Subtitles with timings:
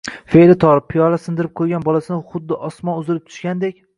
[0.35, 3.79] fe’li tor, piyola sindirib qo‘ygan bolasini xuddi osmon uzilib tushgandek